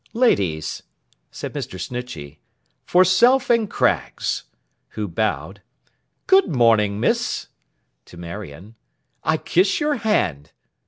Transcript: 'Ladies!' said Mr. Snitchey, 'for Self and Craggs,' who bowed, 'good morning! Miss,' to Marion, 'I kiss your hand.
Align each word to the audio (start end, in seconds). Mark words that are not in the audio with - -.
'Ladies!' 0.13 0.81
said 1.29 1.53
Mr. 1.53 1.79
Snitchey, 1.79 2.39
'for 2.87 3.05
Self 3.05 3.51
and 3.51 3.69
Craggs,' 3.69 4.45
who 4.89 5.07
bowed, 5.07 5.61
'good 6.25 6.47
morning! 6.49 6.99
Miss,' 6.99 7.49
to 8.05 8.17
Marion, 8.17 8.73
'I 9.23 9.37
kiss 9.37 9.79
your 9.79 9.97
hand. 9.97 10.53